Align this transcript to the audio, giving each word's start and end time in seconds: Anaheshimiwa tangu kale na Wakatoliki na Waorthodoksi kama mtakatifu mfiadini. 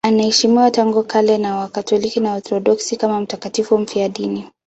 Anaheshimiwa 0.05 0.71
tangu 0.71 1.03
kale 1.03 1.37
na 1.37 1.55
Wakatoliki 1.57 2.19
na 2.19 2.29
Waorthodoksi 2.31 2.97
kama 2.97 3.21
mtakatifu 3.21 3.77
mfiadini. 3.77 4.47